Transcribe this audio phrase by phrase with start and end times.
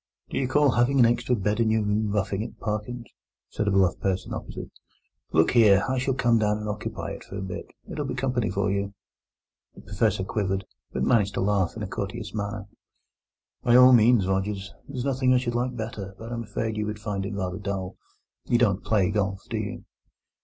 [0.31, 3.05] "Do you call having an extra bed in your room roughing it, Parkins?"
[3.49, 4.71] said a bluff person opposite.
[5.31, 8.49] "Look here, I shall come down and occupy it for a bit; it'll be company
[8.49, 8.95] for you."
[9.75, 12.65] The Professor quivered, but managed to laugh in a courteous manner.
[13.61, 16.15] "By all means, Rogers; there's nothing I should like better.
[16.17, 17.95] But I'm afraid you would find it rather dull;
[18.45, 19.85] you don't play golf, do you?"